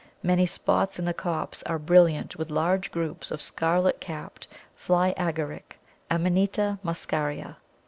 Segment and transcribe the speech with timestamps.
[0.23, 5.13] Many spots in the copse are brilliant with large groups of the scarlet capped Fly
[5.15, 5.77] Agaric
[6.09, 7.57] (Amanita muscaria).